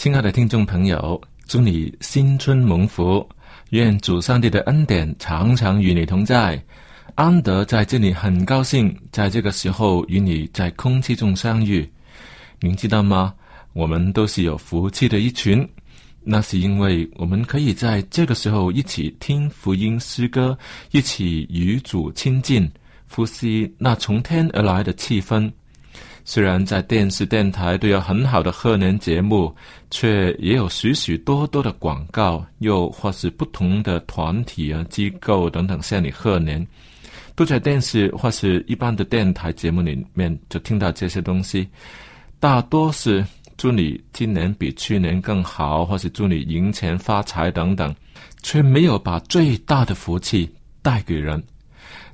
[0.00, 3.28] 亲爱的听众朋友，祝你新春蒙福，
[3.68, 6.58] 愿主上帝的恩典常常与你同在。
[7.16, 11.86] 安德在这里很高兴，在这个时候与你在空气中相遇。
[12.60, 13.34] 您知道吗？
[13.74, 15.68] 我们都是有福气的一群，
[16.24, 20.56] 那是因为我们可以在这个时候一起听福音诗歌，
[20.92, 22.66] 一起与主亲近，
[23.06, 25.52] 呼吸那从天而来的气氛。
[26.24, 29.54] 虽然在电视、电台都有很好的贺年节目，
[29.90, 36.64] 却也有许许多多的广告，又或是不同的团体啊、机构等等向你贺年，
[37.34, 41.68] 都在电视或是一般的电台节目里面就听到这些东西。
[42.38, 43.24] 大多是
[43.56, 47.94] 祝你今年比去年更好，或是祝你赢钱发财等等，
[48.42, 50.48] 却没有把最大的福气
[50.80, 51.42] 带给人。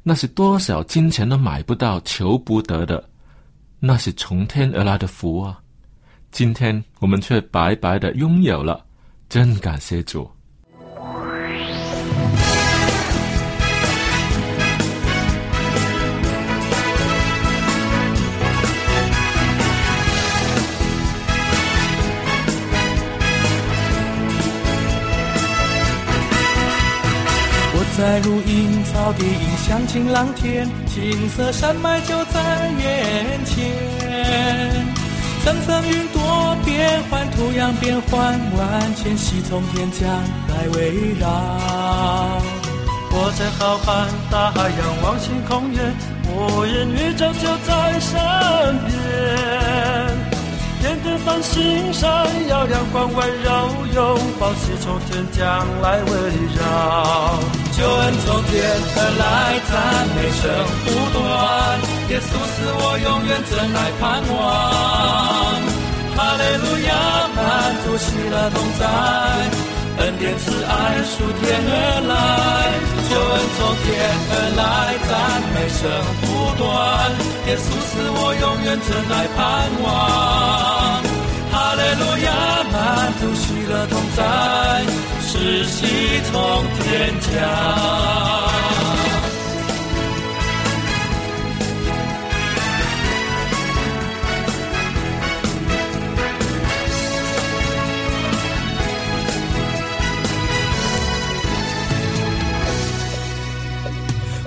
[0.03, 3.03] 那是多少金钱都买不到、求不得的。
[3.79, 5.61] 那是从天而来的福啊！
[6.33, 8.85] 今天我们却白白的拥有了，
[9.29, 10.29] 真感谢主。
[27.79, 28.66] 我在如茵
[29.07, 29.25] 草地，
[29.65, 32.41] 响晴朗天，金色山脉就在
[32.77, 33.55] 眼前。
[35.45, 40.11] 层层云朵变幻，土壤变幻万千，喜从天降
[40.49, 41.29] 来围绕。
[43.13, 45.95] 我在浩瀚大海仰望星空远，
[46.25, 48.19] 无垠宇宙就在身
[48.89, 48.97] 边。
[51.27, 52.09] 点点繁星闪
[52.49, 53.51] 耀，阳光温柔
[53.95, 56.13] 拥抱，喜从天降来围
[56.55, 56.63] 绕。
[57.77, 58.55] 救恩从天
[58.97, 59.75] 而来，赞
[60.15, 60.47] 美声
[60.87, 60.89] 不
[61.19, 61.19] 断。
[62.11, 64.39] 耶稣是我永远真爱盼望。
[66.15, 66.95] 哈利路亚，
[67.35, 67.43] 满
[67.85, 68.87] 足喜乐同在，
[69.99, 70.73] 恩典慈爱
[71.03, 71.75] 属天而
[72.07, 72.15] 来。
[73.11, 73.85] 救恩从天
[74.31, 74.63] 而来，
[75.09, 75.11] 赞
[75.53, 75.83] 美声
[76.23, 76.25] 不
[76.57, 76.65] 断。
[77.49, 79.39] 耶稣是我永远真爱盼
[79.83, 81.06] 望。
[81.99, 82.33] 诺亚，
[82.73, 84.23] 满足喜乐同在，
[85.21, 85.87] 是喜
[86.31, 87.33] 从天降。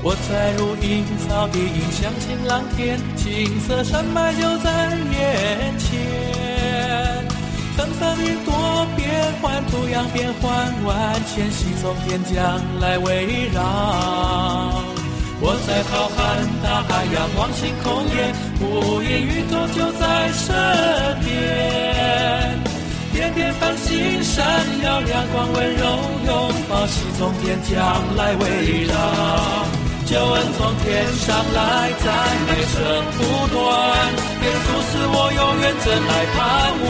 [0.02, 1.60] 我在如茵草地，
[1.92, 6.29] 响晴朗天，金色山脉就在眼前。
[8.00, 9.10] 层层云朵变
[9.42, 10.50] 幻，土壤变幻
[10.86, 13.62] 万千，喜从天降来围绕。
[15.42, 16.18] 我在浩瀚
[16.64, 20.56] 大海仰望星空夜，无垠宇宙就在身
[21.26, 22.58] 边。
[23.12, 24.46] 点点繁星闪
[24.82, 25.84] 耀，亮光温柔
[26.26, 27.76] 拥抱，喜从天降
[28.16, 29.79] 来围绕。
[30.10, 32.10] 救恩从天上来，赞
[32.48, 32.82] 美声
[33.14, 33.22] 不
[33.54, 33.62] 断。
[34.42, 36.38] 耶稣是我永远真爱盼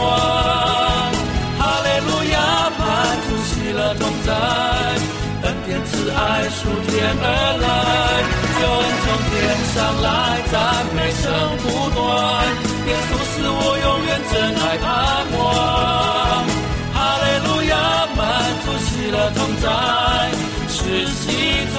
[1.60, 2.40] 哈利路亚，
[2.80, 2.80] 满
[3.28, 4.32] 足喜乐同在，
[5.44, 7.28] 恩典慈爱属天而
[7.60, 7.68] 来。
[8.56, 9.36] 救恩从天
[9.68, 10.08] 上来，
[10.50, 10.56] 赞
[10.96, 11.28] 美声
[11.60, 12.00] 不断。
[12.88, 14.32] 耶稣是我永远真
[14.64, 14.88] 爱盼
[15.36, 15.38] 望。
[16.96, 17.76] 哈利路亚，
[18.16, 18.18] 满
[18.64, 19.68] 足喜乐同在，
[20.90, 21.22] 是喜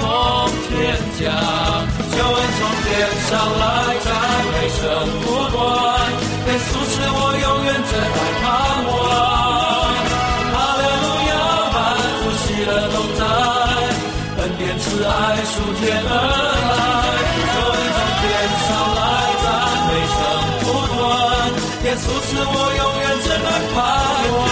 [0.68, 1.28] 天降。
[2.16, 2.88] 救恩从天
[3.28, 3.30] 上
[3.60, 3.62] 来，
[4.00, 4.08] 赞
[4.48, 4.80] 美声
[5.20, 5.60] 不断。
[6.48, 8.44] 耶稣是我永远真爱盼
[8.88, 8.90] 望。
[10.48, 11.30] 哈利路亚，
[11.74, 11.76] 满
[12.22, 13.20] 足喜乐同在，
[14.40, 15.12] 恩典慈爱
[15.44, 16.80] 属天恩爱。
[17.52, 18.24] 救恩从天
[18.64, 19.00] 上来，
[19.44, 19.44] 赞
[19.88, 20.18] 美声
[20.64, 20.96] 不断。
[21.84, 23.76] 耶稣是我永远真爱盼
[24.38, 24.51] 望。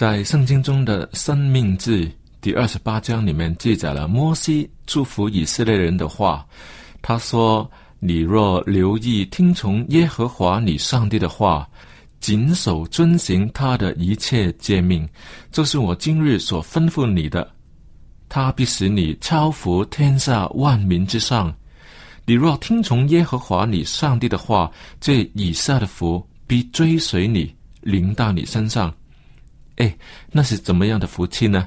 [0.00, 2.06] 在圣经中的《生命记》
[2.40, 6.42] 第二十八章里面记载了摩西祝福以色列人的话。
[7.02, 7.70] 他说
[8.00, 11.68] ：“你若留意听从耶和华你上帝的话，
[12.18, 15.06] 谨守遵行他的一切诫命，
[15.52, 17.46] 就是我今日所吩咐你的，
[18.26, 21.54] 他必使你超乎天下万民之上。
[22.24, 28.90] 你若听从耶和华你上帝的话，这以下的福必追随你，临到你身上。”
[29.80, 29.96] 哎，
[30.30, 31.66] 那是怎么样的福气呢？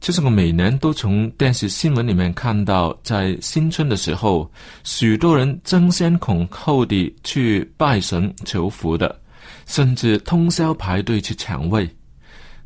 [0.00, 4.50] 就是我每年都从电视新闻里面看到，在新春的时候，
[4.82, 9.20] 许多人争先恐后地去拜神求福的，
[9.66, 11.88] 甚至通宵排队去抢位，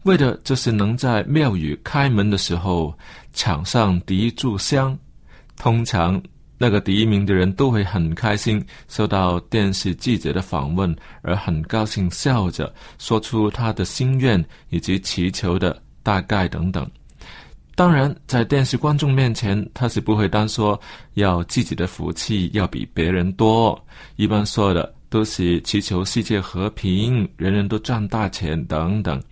[0.04, 2.96] 为的就是能在庙宇开门的时候
[3.34, 4.98] 抢上第一炷香。
[5.58, 6.18] 通常
[6.58, 16.88] 那个第一名的人都会很开心，受到电视记者的访问，而很高兴，笑着说出他的心愿以及祈求的大概等等。
[17.74, 20.80] 当然，在电视观众面前，他是不会单说
[21.12, 23.78] 要自己的福气要比别人多，
[24.16, 29.22] 一般说的都是祈求世界和平，人人都赚大钱等等。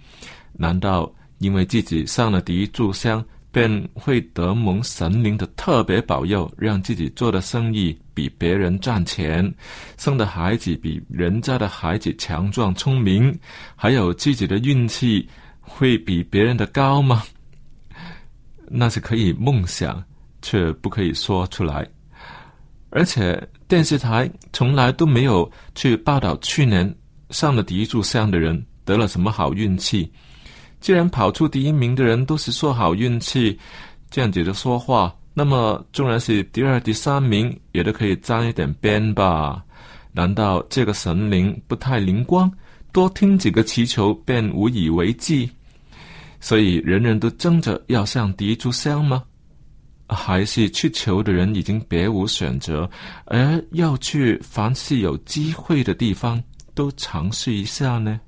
[0.53, 3.25] 难道因为自己上了第一炷香？
[3.55, 9.55] 便会得蒙神灵的特别保佑，让自己做的生意比别人赚钱，
[9.97, 13.33] 生的孩子比人家的孩子强壮聪明，
[13.77, 15.29] 还有自己的运气
[15.61, 17.23] 会比别人的高吗？
[18.67, 20.03] 那是可以梦想，
[20.43, 21.87] 却不可以说出来。
[22.91, 26.93] 而且电视台从来都没有去报道去年
[27.31, 30.13] 上了第一炷香的人得了什么好运气。
[30.85, 33.59] 既然跑出第一名的人都是说好运气，
[34.11, 39.65] 这样子的说话，那么纵然是第二、第三名，也都可以沾一点边吧？
[40.13, 42.53] 难道这个神灵不太灵光，
[42.93, 45.49] 多听几个祈求便无以为继？
[46.39, 49.25] 所以人人都争着要上第一炷香吗？
[50.07, 52.87] 还是去求的人已经别无选择，
[53.25, 58.21] 而要去凡是有机会的地方都尝试一下呢？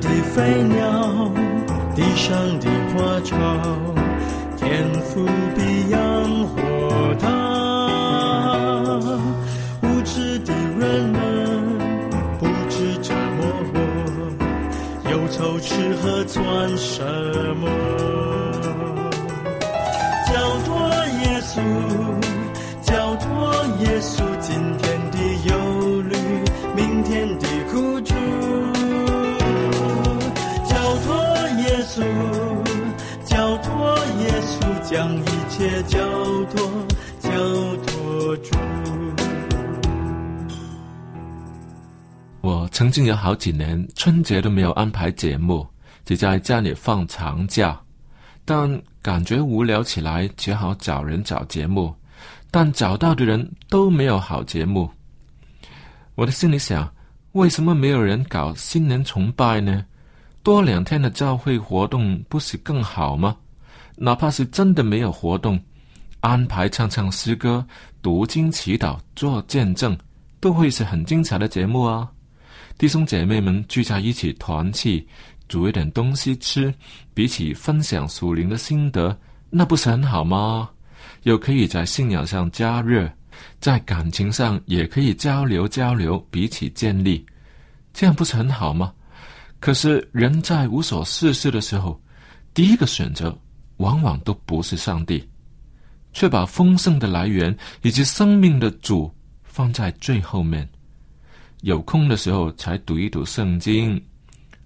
[0.00, 1.30] 的飞鸟，
[1.94, 3.36] 地上的花草，
[4.56, 5.98] 天赋比养
[6.48, 7.26] 活它。
[9.82, 11.18] 无知的人们
[12.38, 13.38] 不知怎么
[13.72, 13.74] 活，
[15.10, 17.04] 忧愁吃喝算什
[17.56, 18.09] 么？
[34.90, 36.00] 将一切交
[36.46, 36.68] 托，
[37.20, 37.30] 交
[37.86, 38.58] 托主。
[42.40, 45.64] 我曾经有好几年春节都没有安排节目，
[46.04, 47.80] 只在家里放长假。
[48.44, 51.94] 但感觉无聊起来，只好找人找节目。
[52.50, 54.90] 但找到的人都没有好节目。
[56.16, 56.92] 我的心里想，
[57.30, 59.86] 为什么没有人搞新年崇拜呢？
[60.42, 63.36] 多两天的教会活动不是更好吗？
[64.02, 65.60] 哪怕是真的没有活动，
[66.20, 67.62] 安排唱唱诗歌、
[68.00, 69.94] 读经、祈祷、做见证，
[70.40, 72.10] 都会是很精彩的节目啊！
[72.78, 75.06] 弟兄姐妹们聚在一起团契，
[75.48, 76.72] 煮一点东西吃，
[77.12, 79.14] 彼此分享属灵的心得，
[79.50, 80.70] 那不是很好吗？
[81.24, 83.06] 又可以在信仰上加热，
[83.60, 87.22] 在感情上也可以交流交流，彼此建立，
[87.92, 88.94] 这样不是很好吗？
[89.58, 92.00] 可是人在无所事事的时候，
[92.54, 93.38] 第一个选择
[93.80, 95.26] 往往都不是上帝，
[96.12, 99.10] 却把丰盛的来源以及生命的主
[99.42, 100.68] 放在最后面。
[101.62, 104.00] 有空的时候才读一读圣经，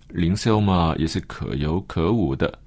[0.08, 2.58] 灵修嘛也是可有可无的，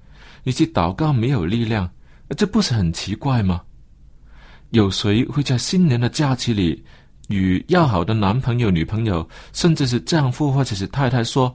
[0.44, 1.88] 以及祷告没有力量，
[2.36, 3.62] 这不是很奇怪吗？
[4.70, 6.82] 有谁会在新年的假期里
[7.28, 11.54] 与要好的男朋友、女朋友，甚至是丈夫或者是太太说？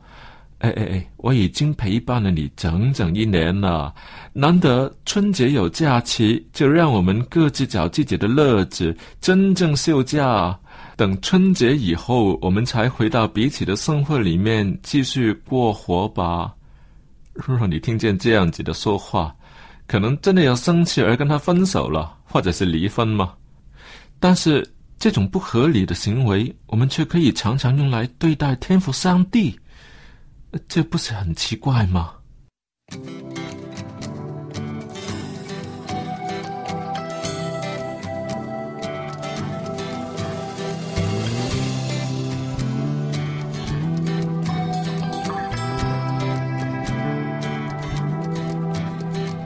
[0.64, 1.08] 哎哎哎！
[1.18, 3.94] 我已经陪伴了你整整一年了，
[4.32, 10.58] 难得春节有假期，就让我们各自找自己的乐子，真正休假。
[10.96, 16.54] 等春节以后，我们才回到彼此的生活里面继续过活吧。
[17.34, 19.36] 如果你听见这样子的说话，
[19.86, 23.34] 可能真的要生气而跟他分手了，或者是离婚吗？
[24.18, 24.66] 但是
[24.98, 29.54] 这种不合理的行为，我们却可以常常用来对待天赋上帝。
[30.68, 32.14] 这不是很奇怪吗？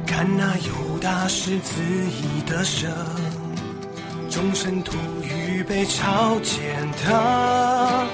[0.05, 2.91] 看那犹大狮子已得胜，
[4.31, 8.07] 众生徒预备朝见他。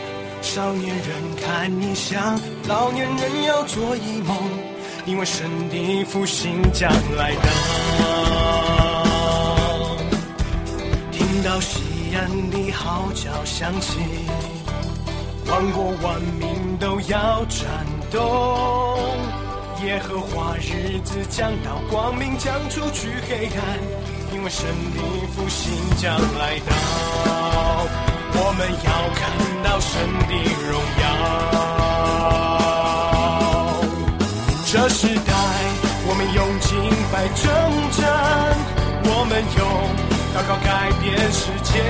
[0.53, 4.37] 少年人看异象，老年人要做一梦，
[5.03, 7.41] 因为神的复兴将来到。
[11.11, 11.81] 听到西
[12.15, 13.97] 安的号角响起，
[15.47, 17.67] 万国万民都要颤
[18.11, 18.21] 动。
[19.83, 23.79] 耶和华日子将到，光明将出去黑暗，
[24.31, 25.01] 因为神的
[25.35, 27.52] 复兴将来到。
[28.55, 29.19] 我们要看
[29.63, 29.89] 到神
[30.29, 30.31] 的
[30.69, 31.03] 荣耀。
[34.63, 35.33] 这时代，
[36.05, 36.69] 我们用敬
[37.11, 37.41] 拜征
[37.97, 37.99] 战，
[39.05, 39.59] 我们用
[40.35, 40.69] 祷告改
[41.01, 41.81] 变世界。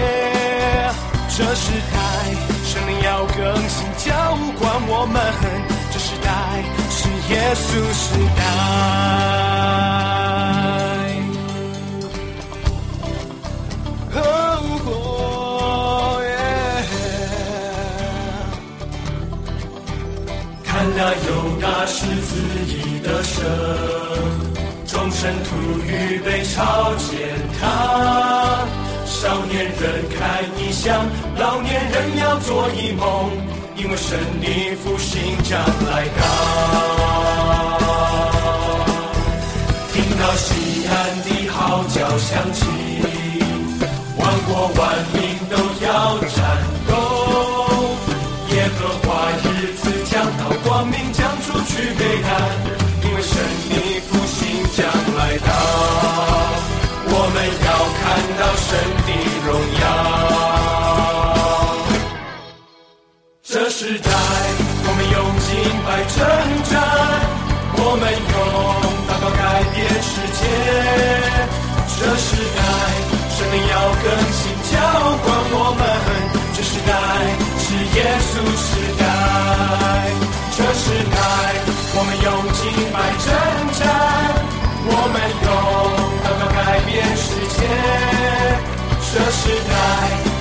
[1.35, 1.95] 这时代，
[2.63, 4.07] 生命要更新浇
[4.57, 5.21] 灌我们。
[5.91, 6.31] 这时代
[6.89, 10.22] 是耶稣时代。
[21.05, 22.31] 那有大狮子
[22.65, 23.43] 已得胜，
[24.87, 25.49] 众生徒
[25.85, 27.19] 预备朝见
[27.59, 28.65] 他。
[29.03, 31.05] 少年人看异象，
[31.37, 33.31] 老年人要做一梦，
[33.75, 36.21] 因为神的复兴将来到。
[39.91, 40.93] 听到西安
[41.23, 42.63] 的号角响起，
[44.19, 44.81] 万国万
[45.11, 45.19] 民
[45.49, 46.39] 都要战
[46.87, 46.92] 斗，
[51.73, 52.29] 去黑暗，
[53.03, 53.33] 因为神
[53.69, 53.73] 的
[54.07, 54.37] 复兴
[54.77, 54.85] 将
[55.17, 55.49] 来到。
[57.05, 58.01] 我们要看
[58.37, 58.69] 到神
[59.07, 59.09] 的
[59.45, 59.49] 荣
[59.81, 59.83] 耀。
[63.43, 64.07] 这时代，
[64.85, 65.49] 我们用敬
[65.85, 66.15] 拜征
[66.69, 66.73] 战，
[67.75, 68.35] 我们用
[69.09, 69.41] 祷告改
[69.73, 70.41] 变世界。
[71.97, 72.59] 这时代，
[73.33, 74.71] 生命要更新浇
[75.23, 75.81] 灌我们。
[76.53, 76.91] 这时代
[77.57, 77.65] 是
[77.97, 79.02] 耶稣时代。
[80.55, 81.17] 这时代，
[81.95, 82.61] 我们用敬
[82.93, 83.27] 拜征
[83.73, 83.81] 战，
[84.85, 85.49] 我们用
[86.21, 87.57] 祷告改变世界。
[89.01, 89.73] 这时代，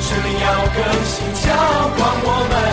[0.03, 1.45] 神灵要更新浇
[1.97, 2.72] 灌我们。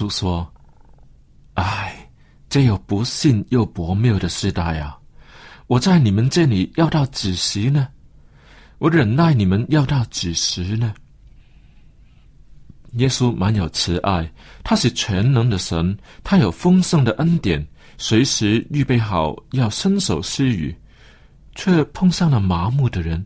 [0.00, 0.50] 稣说
[1.54, 2.10] ：“唉，
[2.48, 4.98] 这有不幸又薄谬的时代啊！
[5.66, 7.86] 我在你们这里要到几时呢？
[8.78, 10.94] 我忍耐你们要到几时呢？”
[12.94, 14.32] 耶稣满有慈爱，
[14.64, 17.64] 他是全能的神，他有丰盛的恩典，
[17.98, 20.74] 随时预备好要伸手施予，
[21.54, 23.24] 却碰上了麻木的人、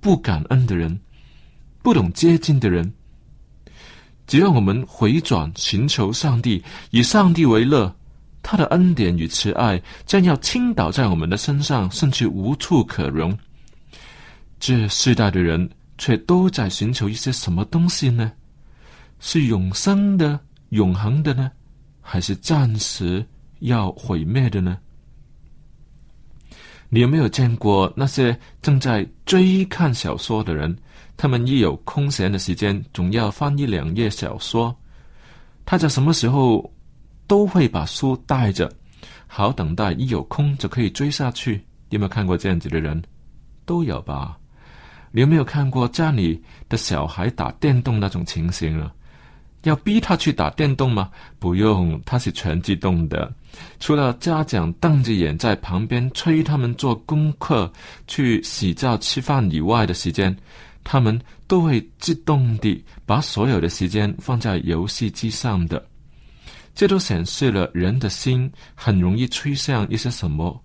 [0.00, 0.98] 不感恩的人、
[1.82, 2.90] 不懂接近的人。
[4.30, 7.92] 只要我们回转寻求上帝，以上帝为乐，
[8.44, 13.36] 他的恩典与慈爱将要倾倒在我们的身上，甚至无处可容。
[14.60, 15.68] 这世代的人
[15.98, 18.30] 却都在寻求一些什么东西呢？
[19.18, 21.50] 是永生的、永恒的呢，
[22.00, 23.26] 还是暂时
[23.58, 24.78] 要毁灭的呢？
[26.88, 30.78] 你有没有见过那些正在追看小说的人？
[31.20, 34.74] 他们一有空闲的时间，总要翻一两页小说。
[35.66, 36.72] 他在什么时候
[37.26, 38.72] 都会把书带着，
[39.26, 41.62] 好等待一有空就可以追下去。
[41.90, 43.02] 有没有看过这样子的人？
[43.66, 44.38] 都有吧？
[45.10, 48.90] 你有没有看过家里的小孩打电动那种情形啊？
[49.64, 51.10] 要逼他去打电动吗？
[51.38, 53.30] 不用，他是全自动的。
[53.78, 57.70] 除了家长瞪着眼在旁边催他们做功课、
[58.06, 60.34] 去洗澡、吃饭以外的时间。
[60.82, 65.84] 他们都会自动地把所有的时间放在游戏机上的，
[66.74, 70.62] 这都显示了人的心很容易趋向一些什么。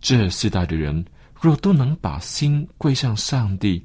[0.00, 1.04] 这世代的人
[1.40, 3.84] 若都能把心归向上帝，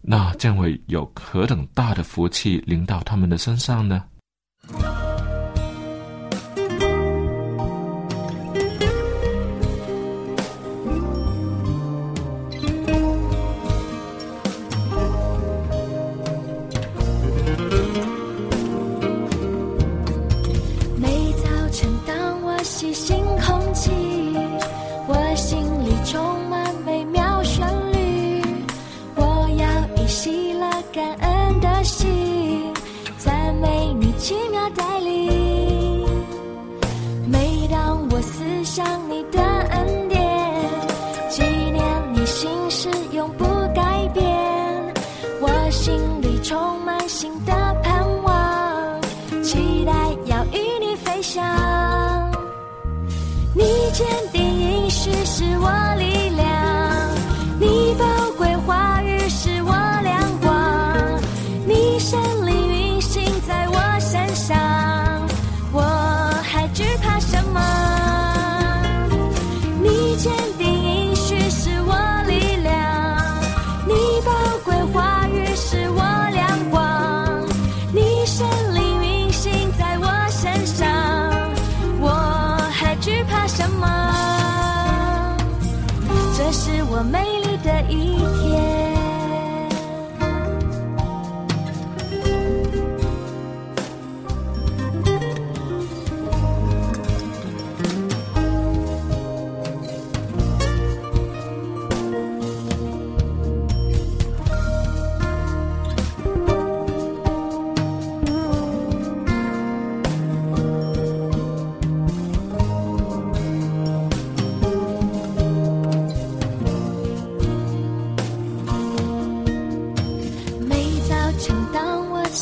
[0.00, 4.04] 那将会有何等大的福气临到他们的身上呢？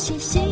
[0.03, 0.42] 谢谢。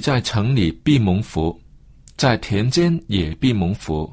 [0.00, 1.56] 在城里必蒙福，
[2.16, 4.10] 在田间也必蒙福。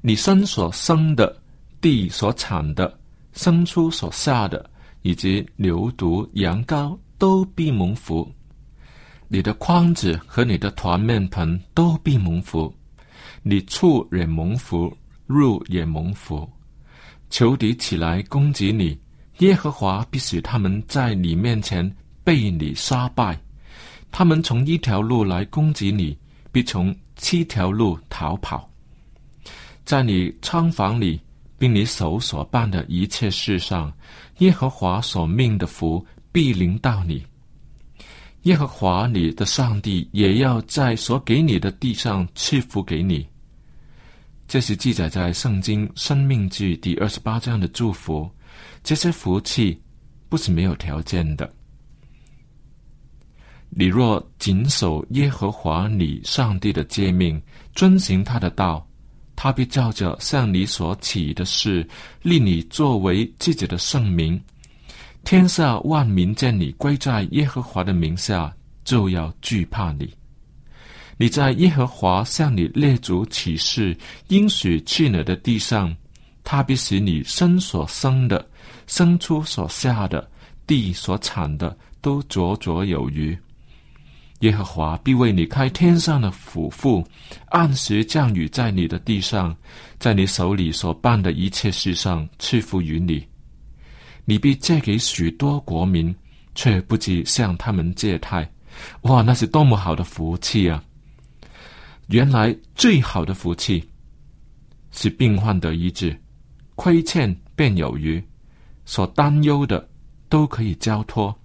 [0.00, 1.36] 你身所生的，
[1.80, 2.98] 地所产的，
[3.32, 4.70] 生出所下的，
[5.02, 8.30] 以及牛犊、羊羔，都必蒙福。
[9.26, 12.72] 你的筐子和你的团面盆都必蒙福。
[13.42, 16.48] 你出也蒙福，入也蒙福。
[17.28, 18.98] 仇敌起来攻击你，
[19.38, 23.38] 耶和华必使他们在你面前被你杀败。
[24.10, 26.16] 他们从一条路来攻击你，
[26.50, 28.68] 必从七条路逃跑。
[29.84, 31.20] 在你仓房里，
[31.58, 33.92] 并你手所办的一切事上，
[34.38, 37.24] 耶和华所命的福必临到你。
[38.42, 43.26] 耶和华你的上帝也要在所给你的地上赐福给你。
[44.46, 48.30] 这是记载在《圣经·生命记》第二十八章的祝福。
[48.82, 49.78] 这些福气
[50.28, 51.52] 不是没有条件的。
[53.70, 57.40] 你若谨守耶和华你上帝的诫命，
[57.74, 58.84] 遵行他的道，
[59.36, 61.86] 他必照着向你所起的事，
[62.22, 64.40] 立你作为自己的圣名。
[65.22, 68.52] 天下万民见你归在耶和华的名下，
[68.84, 70.12] 就要惧怕你。
[71.18, 73.96] 你在耶和华向你列祖起誓
[74.28, 75.94] 应许去了的地上，
[76.42, 78.48] 他必使你生所生的、
[78.86, 80.28] 生出所下的、
[80.66, 83.36] 地所产的，都绰绰有余。
[84.40, 87.04] 耶和华必为你开天上的府库，
[87.46, 89.56] 按时降雨在你的地上，
[89.98, 93.26] 在你手里所办的一切事上赐福于你。
[94.24, 96.14] 你必借给许多国民，
[96.54, 98.48] 却不及向他们借贷。
[99.02, 100.82] 哇，那是多么好的福气啊！
[102.06, 103.86] 原来最好的福气
[104.92, 106.16] 是病患得医治，
[106.76, 108.22] 亏欠便有余，
[108.84, 109.88] 所担忧的
[110.28, 111.36] 都可以交托。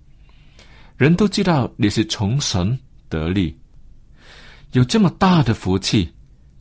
[0.95, 2.77] 人都知道你是从神
[3.09, 3.57] 得力，
[4.73, 6.07] 有这么大的福气，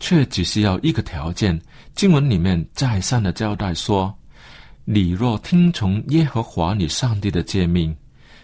[0.01, 1.61] 却只需要一个条件。
[1.95, 4.13] 经文里面再三的交代说
[4.87, 7.95] ：“你若听从耶和华你上帝的诫命，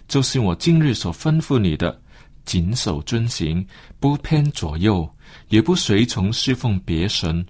[0.07, 1.98] 就是我今日所吩咐你的，
[2.44, 3.66] 谨守遵行，
[3.98, 5.09] 不偏左右，
[5.48, 7.44] 也不随从侍奉别神，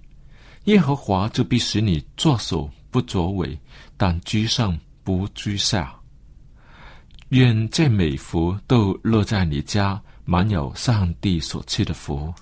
[0.64, 3.59] 耶和华就必使你作首不作尾，
[3.96, 5.92] 但居上不居下。”
[7.30, 12.32] 愿这美福都落在你家，满有上帝所赐的福。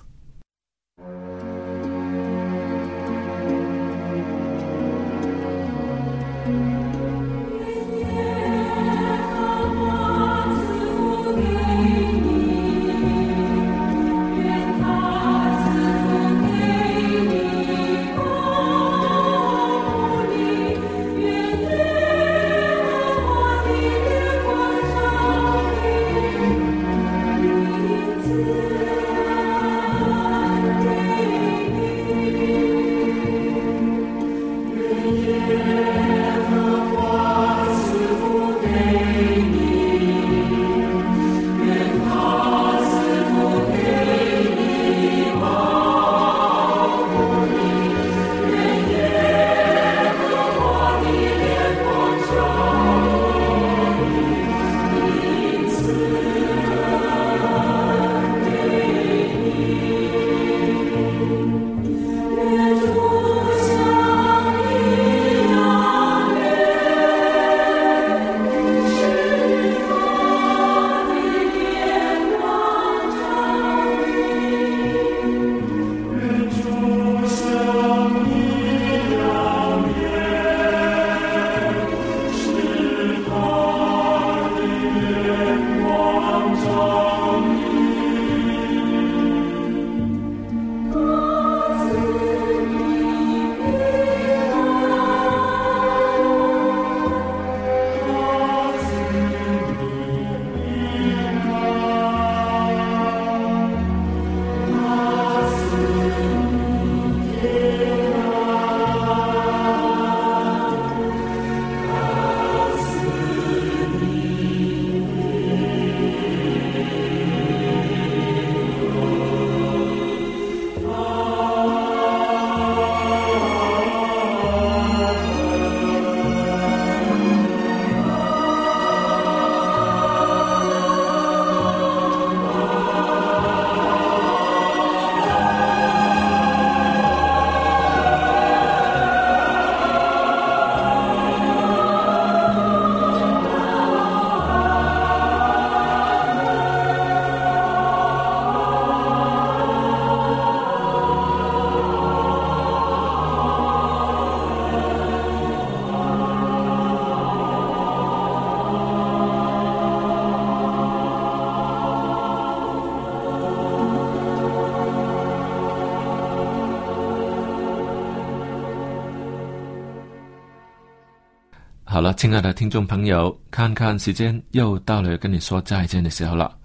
[171.97, 176.55] 好了，亲爱的听众朋友，看看时间，又到了跟你说再见的时候了。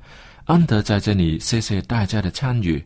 [0.45, 2.85] 安德在这里，谢谢大家的参与。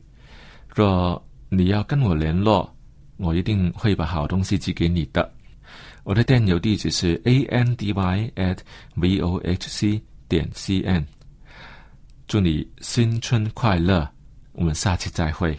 [0.72, 2.72] 若你要跟我联络，
[3.16, 5.28] 我一定会把好东西寄给你的。
[6.04, 8.58] 我的电邮地址是 a n d y at
[8.94, 11.04] v o h c 点 c n。
[12.28, 14.08] 祝你新春快乐！
[14.52, 15.58] 我们下期再会。